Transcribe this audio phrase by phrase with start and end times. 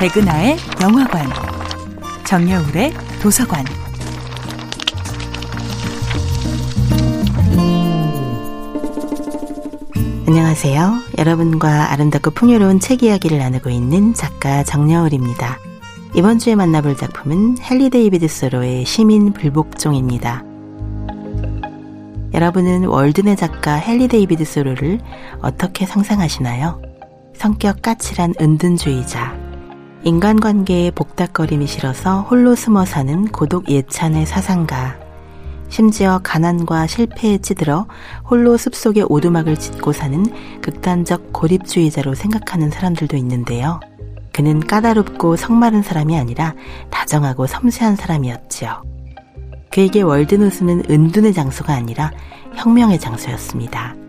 [0.00, 1.26] 백은하의 영화관,
[2.24, 3.66] 정여울의 도서관.
[10.26, 11.00] 안녕하세요.
[11.18, 15.58] 여러분과 아름답고 풍요로운 책 이야기를 나누고 있는 작가 정여울입니다.
[16.14, 20.42] 이번 주에 만나볼 작품은 헨리 데이비드 소로의 시민 불복종입니다.
[22.32, 24.98] 여러분은 월든의 작가 헨리 데이비드 소로를
[25.42, 26.80] 어떻게 상상하시나요?
[27.34, 29.49] 성격 까칠한 은둔주의자,
[30.02, 34.98] 인간관계에 복닥거림이 싫어서 홀로 숨어 사는 고독 예찬의 사상가,
[35.68, 37.86] 심지어 가난과 실패에 찌들어
[38.28, 40.24] 홀로 숲속에 오두막을 짓고 사는
[40.62, 43.78] 극단적 고립주의자로 생각하는 사람들도 있는데요.
[44.32, 46.54] 그는 까다롭고 성마른 사람이 아니라
[46.88, 48.82] 다정하고 섬세한 사람이었지요.
[49.70, 52.10] 그에게 월드노스는 은둔의 장소가 아니라
[52.54, 53.99] 혁명의 장소였습니다.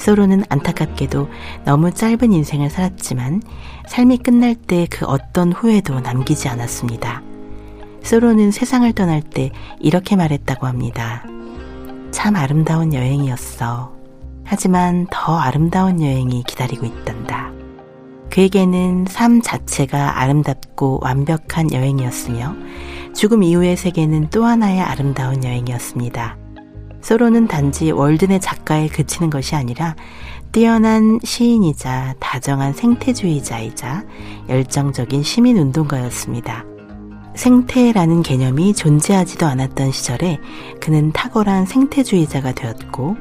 [0.00, 1.28] 소로는 안타깝게도
[1.66, 3.42] 너무 짧은 인생을 살았지만
[3.86, 7.22] 삶이 끝날 때 그 어떤 후회도 남기지 않았습니다.
[8.02, 11.22] 소로는 세상을 떠날 때 이렇게 말했다고 합니다.
[12.10, 13.92] 참 아름다운 여행이었어.
[14.44, 17.52] 하지만 더 아름다운 여행이 기다리고 있단다.
[18.30, 22.56] 그에게는 삶 자체가 아름답고 완벽한 여행이었으며
[23.14, 26.39] 죽음 이후의 세계는 또 하나의 아름다운 여행이었습니다.
[27.10, 29.96] 소로는 단지 월드의 작가에 그치는 것이 아니라
[30.52, 34.04] 뛰어난 시인이자 다정한 생태주의자이자
[34.48, 36.64] 열정적인 시민운동가였습니다.
[37.34, 40.38] 생태라는 개념이 존재하지도 않았던 시절에
[40.78, 43.16] 그는 탁월한 생태주의자가 되었고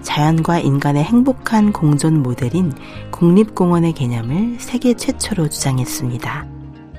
[0.00, 2.72] 자연과 인간의 행복한 공존 모델인
[3.10, 6.46] 국립공원의 개념을 세계 최초로 주장했습니다.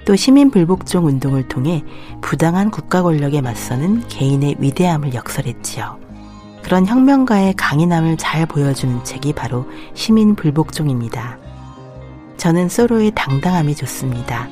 [0.05, 1.83] 또 시민 불복종 운동을 통해
[2.21, 6.08] 부당한 국가 권력에 맞서는 개인의 위대함을 역설했지요.
[6.63, 11.37] 그런 혁명가의 강인함을 잘 보여주는 책이 바로 시민 불복종입니다.
[12.37, 14.47] 저는 소로의 당당함이 좋습니다.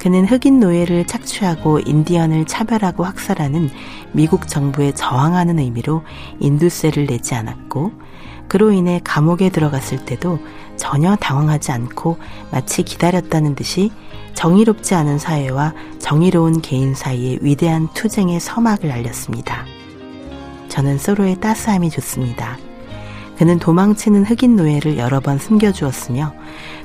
[0.00, 3.70] 그는 흑인 노예를 착취하고 인디언을 차별하고 학살하는
[4.10, 6.02] 미국 정부에 저항하는 의미로
[6.40, 7.92] 인두세를 내지 않았고,
[8.48, 10.40] 그로 인해 감옥에 들어갔을 때도
[10.76, 12.18] 전혀 당황하지 않고
[12.50, 13.92] 마치 기다렸다는 듯이
[14.34, 19.64] 정의롭지 않은 사회와 정의로운 개인 사이의 위대한 투쟁의 서막을 알렸습니다.
[20.72, 22.58] 저는 소로의 따스함이 좋습니다.
[23.36, 26.34] 그는 도망치는 흑인 노예를 여러 번 숨겨주었으며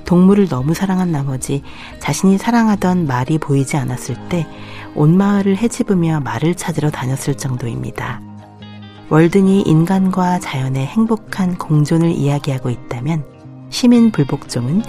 [0.05, 1.61] 동물을 너무 사랑한 나머지
[1.99, 4.45] 자신이 사랑하던 말이 보이지 않았을 때
[4.97, 8.19] 온 마을을 헤집으며 말을 찾으러 다녔을 정도입니다.
[9.09, 13.23] 월든이 인간과 자연의 행복한 공존을 이야기하고 있다면
[13.69, 14.81] 시민 불복종은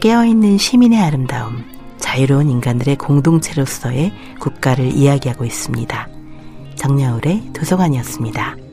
[0.00, 1.64] 깨어있는 시민의 아름다움,
[1.96, 6.13] 자유로운 인간들의 공동체로서의 국가를 이야기하고 있습니다.
[6.84, 8.63] 정여울의 도서관이었습니다.